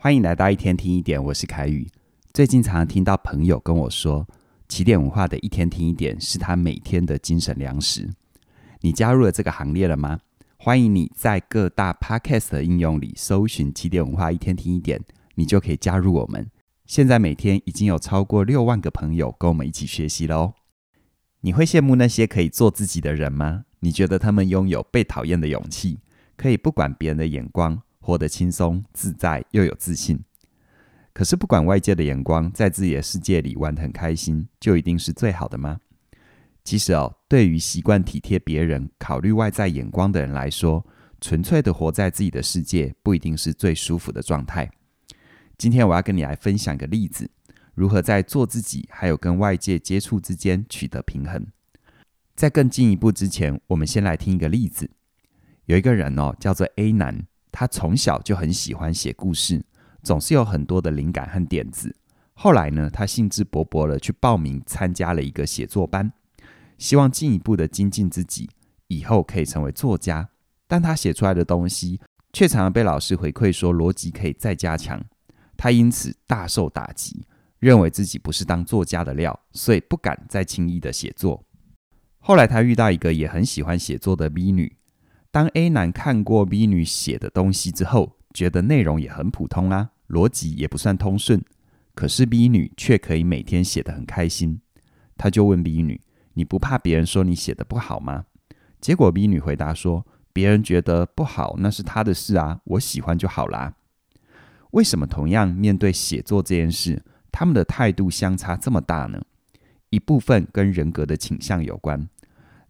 [0.00, 1.84] 欢迎来到一天听一点，我是凯宇。
[2.32, 4.24] 最近常常听到朋友跟我说，
[4.68, 8.08] 起点文化的一天听一点是他每天的精神粮食。
[8.82, 10.20] 你加入了这个行列了吗？
[10.56, 15.02] 欢迎你在各大 Podcast 的应用里搜寻起点文化一天听一点，
[15.34, 16.48] 你就可以加入我们。
[16.86, 20.54] 现在每天已经有超过六万个朋友跟我们一起学习了哦。
[21.40, 23.64] 你会羡慕那些可以做自己的人吗？
[23.80, 25.98] 你觉得他们拥有被讨厌的勇气，
[26.36, 27.82] 可以不管别人的眼光？
[28.08, 30.18] 活得轻松自在又有自信，
[31.12, 35.78] 可是不管外界的眼光，在自己的世界里玩得很开心，就一定是最好的吗？
[36.64, 40.86] 其实哦，对于习惯体贴别人、考虑外在眼光的人来说，
[41.20, 44.70] 纯粹的活在自己的世界，不一定是最舒服的状态。
[45.58, 47.30] 今天我要跟你来分享一个例子，
[47.74, 51.46] 如何在做自己还有跟外界接触之间取得平衡。
[52.34, 54.88] 在更进一步之前，我们先来听一个例子。
[55.66, 57.26] 有一个人哦，叫做 A 男。
[57.50, 59.64] 他从小就很喜欢写故事，
[60.02, 61.94] 总是有很多的灵感和点子。
[62.34, 66.12] 后来呢，他兴致勃勃地去报名参加了一个写作班，
[66.78, 68.48] 希望进一步的精进自己，
[68.86, 70.28] 以后可以成为作家。
[70.68, 72.00] 但他写出来的东西
[72.32, 75.02] 却常常被老师回馈说逻辑可以再加强，
[75.56, 77.26] 他因此大受打击，
[77.58, 81.42] 认为自己不是当作家的料，所以不敢再轻易的写作。
[82.20, 84.77] 后来他遇到一个也很喜欢写作的 B 女。
[85.38, 91.40] 当 A 男看过 B 女写的东西之后，觉得内容也很普通啊，逻辑也不算通顺，
[91.94, 94.60] 可是 B 女却可以每天写得很开心。
[95.16, 96.00] 他就问 B 女
[96.34, 98.24] ：“你不怕别人说你写得不好吗？”
[98.82, 103.72] 结果 B 女回答说：“别人觉得不好那是他的事啊，我喜欢就好啦。”
[104.72, 107.00] 为什么同样面对写作这件事，
[107.30, 109.22] 他们的态度相差这么大呢？
[109.90, 112.08] 一部分跟人格的倾向有关。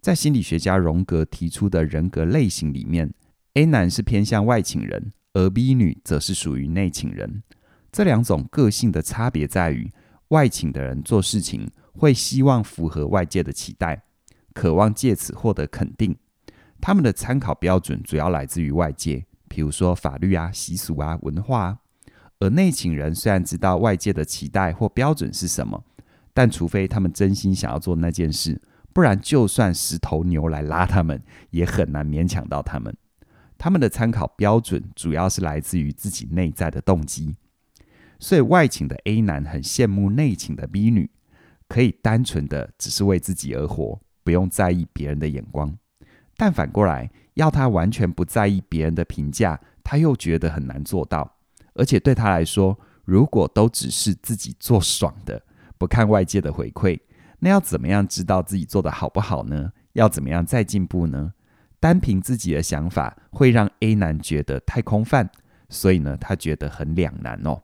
[0.00, 3.12] 在心理学家荣格提出的人格类型里面
[3.54, 7.42] ，A 男是偏向外倾人，而 B 女则是属于内倾人。
[7.90, 9.90] 这两种个性的差别在于，
[10.28, 14.02] 外倾的人做事情会希望符合外界的期待，
[14.54, 16.16] 渴望借此获得肯定。
[16.80, 21.78] 他们的参考标准主要来自于外界，比如说法律啊、习俗啊、文化啊。
[22.38, 25.82] 而内倾人虽然知道外界的期待或标准是什么，
[26.32, 28.60] 但除非他们真心想要做那件事。
[28.92, 32.96] 不然，就算十头牛来拉他们，也很难勉强到他们。
[33.56, 37.36] 他们的参考标准主要是来自于自己内在的动机。
[38.18, 41.10] 所以，外请的 A 男很羡慕内请的 B 女，
[41.68, 45.76] 可以单纯的只是为自己而活，不用在意别人的眼光。
[46.36, 51.36] 但反过来，要他完全不在意别人的评价，他又觉得很难做到。
[51.74, 55.40] 而且对他来说，如果都只是自己做爽的，
[55.78, 56.98] 不看外界的回馈。
[57.40, 59.72] 那要怎么样知道自己做得好不好呢？
[59.92, 61.32] 要怎么样再进步呢？
[61.80, 65.30] 单凭自己的想法会让 A 男觉得太空泛，
[65.68, 67.62] 所以呢，他觉得很两难哦。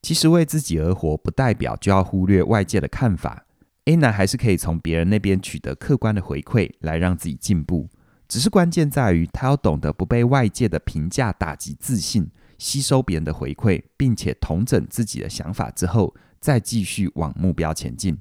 [0.00, 3.44] 其实为自己而活，不代表就要忽略外界的看法。
[3.84, 7.88] A 男还是可以从别人那边取得客观的回馈，来让自己进步。
[8.26, 18.16] 只是关键在于他要懂得不被外界的评价打击自信，吸收别人的回馈，并且统整自己的想法之后，再继续往目标前进。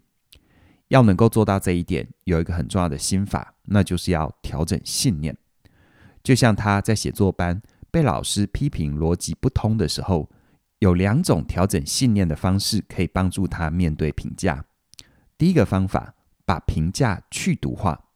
[0.91, 5.35] 要能够做到这一点，有一个很重要的心法，那就是要调整信念。
[6.21, 10.29] 就像他在写作班被老师批评逻辑不通的时候，
[10.79, 14.65] 有两种调整信念的方式可以帮助他面对评价。
[15.37, 16.13] 第一个方法，
[16.43, 18.07] 把评价去毒化。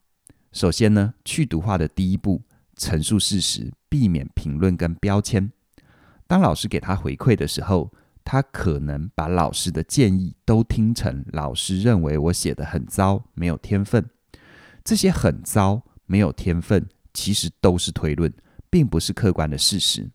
[0.51, 2.43] 首先呢，去毒化的第一步，
[2.75, 5.49] 陈述事实，避免评论跟标签。
[6.27, 7.93] 当老师给他回馈的时候，
[8.25, 14.09] 他可能把老师的建议都听成老师认为我写得很糟，没有天分。
[14.83, 18.33] 这些很糟、没有天分，其实都是推论，
[18.69, 20.09] 并不是客观的事实，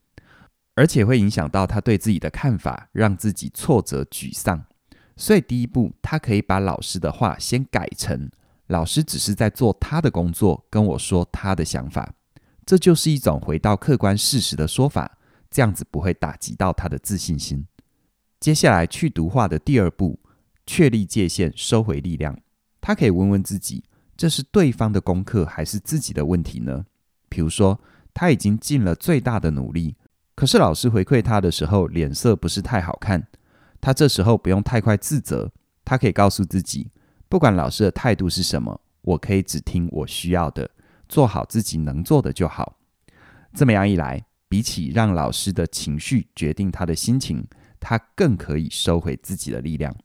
[0.74, 4.64] 而且会影响到他对自己的看法，让自己挫折、沮丧。
[5.16, 8.30] 所以第一步，他可以把老师的话先改成
[8.66, 12.14] 老师只是在做他的工作，跟我说他的想法，
[12.66, 15.18] 这就是一种回到客观事实的说法，
[15.50, 17.66] 这样子不会打击到他的自信心。
[18.40, 20.18] 接下来去毒化的第二步，
[20.66, 22.38] 确立界限，收回力量。
[22.80, 23.84] 他可以问问自己：
[24.16, 26.86] 这是对方的功课，还是自己的问题呢？
[27.28, 27.78] 比如说，
[28.14, 29.94] 他已经尽了最大的努力，
[30.34, 33.28] 可是老师回馈他的时候，脸色不是太好看。
[33.78, 35.52] 他这时候不用太快自责，
[35.84, 36.90] 他可以告诉自己：
[37.28, 40.70] 不管老师的态度是什么，我可以只听我需要的，
[41.10, 42.78] 做好自己能做的就好。
[43.54, 47.46] 这么样一来，比起让老师的情绪决定他的心情。
[47.80, 49.96] 他更可以收回自己的力量。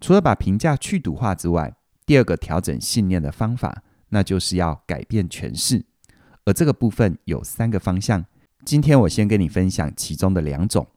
[0.00, 5.84] 除了把评价去毒化之外，第二个调整信念的方法，那就是要改变诠释。
[6.44, 8.24] 而这个部分有三个方向。
[8.64, 10.88] 今天我先跟你分享其中的两种。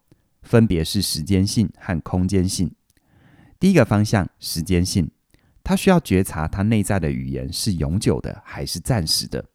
[0.42, 2.74] 分别是时间性和空间性。
[3.60, 5.12] 第一个方向，时间性，
[5.64, 9.46] 他需要觉察他内在的语言是永久的还是暂时的。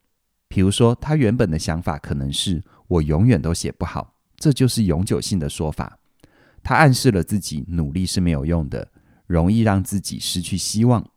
[0.46, 5.98] 比如说，他原本的想法可能是“我永远都写不好”，这就是永久性的说法。
[6.64, 8.90] 他暗示了自己努力是没有用的，
[9.26, 11.08] 容易让自己失去希望。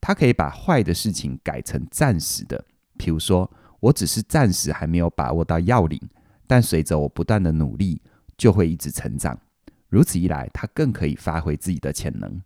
[0.00, 2.64] 他可以把坏的事情改成暂时的，
[2.98, 3.50] 比如说，
[3.80, 6.00] 我只是暂时还没有把握到要领，
[6.46, 8.02] 但随着我不断的努力，
[8.36, 9.40] 就会一直成长。
[9.88, 12.42] 如此一来，他更可以发挥自己的潜能。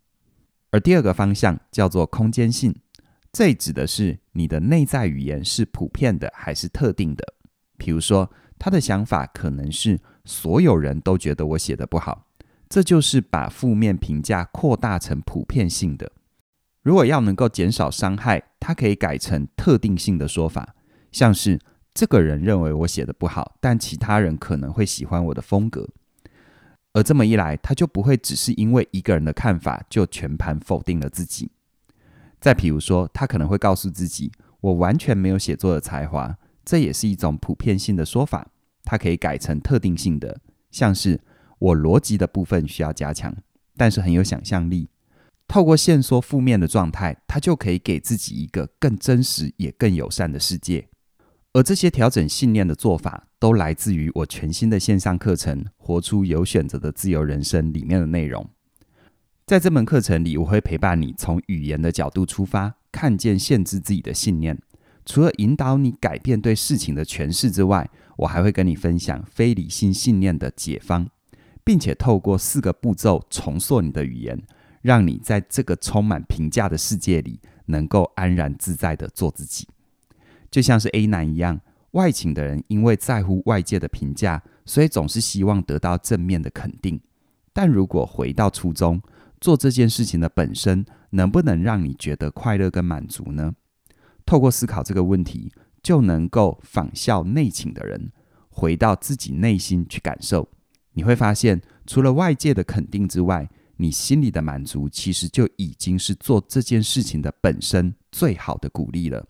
[0.70, 2.75] 而第二个方向叫做空间性，
[3.32, 7.34] 这指的是你的内在语言是普遍的还是特定的。
[7.78, 12.25] 比如说，他的想法可能是所有人都觉得我写得不好，
[12.68, 16.12] 这就是把负面评价扩大成普遍性的。
[16.82, 20.74] 如果要能够减少伤害，它可以改成特定性的说法，
[21.10, 21.58] 像是
[21.94, 25.88] 这个人认为我写得不好，但其他人可能会喜欢我的风格。
[26.92, 31.50] 而这么一来，他就不会只是因为一个人的看法就全盘否定了自己。
[32.40, 34.30] 再比如说，他可能会告诉自己，
[34.60, 38.48] 我完全没有写作的才华，这也是一种普遍性的说法。
[38.84, 40.40] 它可以改成特定性的，
[40.70, 41.20] 像是
[41.58, 43.35] 我逻辑的部分需要加强，
[43.76, 44.88] 但是很有想象力。
[45.49, 50.88] 透过限缩负面的状态，他就可以给自己一个更真实也更友善的世界。
[51.53, 58.47] 而这些调整信念的做法，都来自于我全新的线上课程《活出有选择的自由人生》里面的内容。
[59.47, 64.61] 在这门课程里，我会陪伴你从语言的角度出发，看见限制自己的信念。
[65.05, 71.08] 除了引导你改变对事情的诠释之外，我还会跟你分享非理性信念的解方，
[71.66, 74.40] 并且透过四个步骤重塑你的语言。
[74.82, 79.66] 让你在这个充满评价的世界里，能够安然自在地做自己，
[80.48, 81.60] 就像是 A 男一样，
[81.90, 87.00] 外倾的人因为在乎外界的评价，所以总是希望得到正面的肯定。
[87.52, 89.02] 但如果回到初衷，
[89.40, 93.56] 做这件事情的本身，能不能让你觉得快乐跟满足呢？
[94.24, 95.50] 透过思考这个问题，
[95.82, 98.12] 就能够仿效内倾的人，
[98.50, 100.48] 回到自己内心去感受。
[100.96, 103.46] 你会发现，除了外界的肯定之外，
[103.76, 109.26] 你心里的满足，其实就已经是做这件事情的本身最好的鼓励了。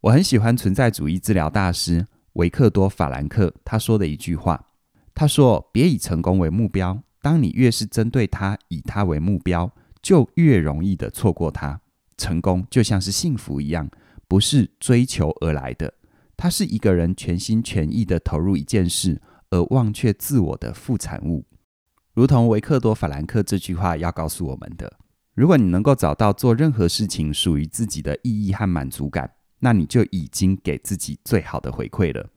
[0.00, 4.64] 我很喜欢存在主义治疗大师维克多·法兰克他说的一句话，
[5.14, 9.70] 他说：“别以成功为目标，当你越是针对他，以他为目标，
[10.00, 11.78] 就越容易的错过他。
[12.16, 13.90] 成功就像是幸福一样，
[14.26, 15.92] 不是追求而来的，
[16.38, 19.20] 它是一个人全心全意的投入一件事，
[19.50, 21.44] 而忘却自我的副产物。”
[22.14, 24.98] 如同维克多·法兰克这句话要告诉我们的：
[25.34, 32.30] 如果你能够找到做任何事情属于自己的意义和满足感，那你就已经给自己最好的回馈了。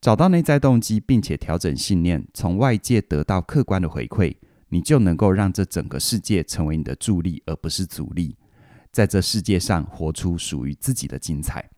[0.00, 4.34] 找到内在动机，并且调整信念，从外界得到客观的回馈，
[4.70, 8.38] 你就能够让这整个世界成为你的助力，而不是阻力，
[8.90, 11.68] 在这世界上活出属于自己的精彩。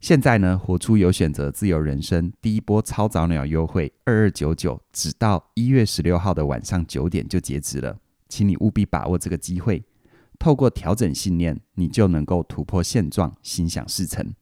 [0.00, 7.98] 现在呢，活出有选择自由人生第一波超早鸟优惠二二九九，只到一月十六号的晚上九点就截止了，
[8.28, 9.84] 请你务必把握这个机会。
[10.38, 14.32] 透过调整信念，你就能够突破现状，心想事成。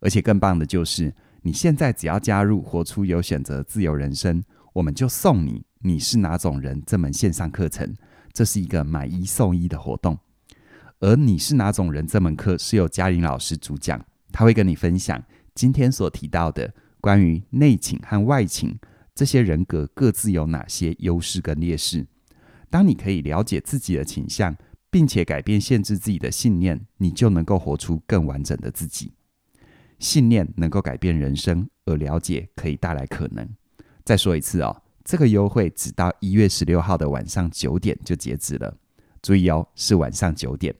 [0.00, 7.94] 而且更棒的就是，你现在只要加入活出有选择自由人生，我们就送你你是哪种人这门线上课程，
[8.32, 10.18] 这是一个买一送一的活动。
[11.00, 14.02] 而你是哪种人这门课是由嘉玲老师主讲。
[14.34, 15.22] 他会跟你分享
[15.54, 18.76] 今天所提到的关于内倾和外倾
[19.14, 22.04] 这些人格各自有哪些优势跟劣势。
[22.68, 24.56] 当你可以了解自己的倾向，
[24.90, 29.12] 并且改变限制自己的信念，你就能够活出更完整的自己。
[30.00, 33.48] 信念能够改变人生，而了解可以带来可能。
[34.04, 38.76] 再说一次哦，这个优惠只到一月十六号的晚上九点就截止了。
[39.22, 40.74] 注意哦，是晚上九点。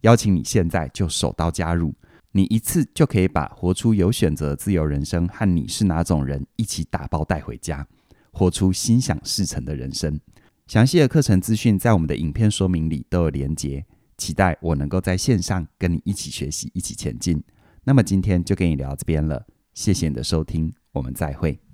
[0.00, 1.94] 邀请你现在就手刀加入。
[2.36, 7.88] 你一次就可以把活出有选择自由人生和你是哪种人一起打包带回家，
[8.30, 10.20] 活出心想事成的人生。
[10.66, 13.86] 详细的课程资讯在我们的影片说明里都有连结，
[14.18, 17.42] 期待我能够在线上跟你一起学习，一起前进。
[17.84, 21.65] 那么今天就跟你聊这边了，谢谢你的收听，我们再会。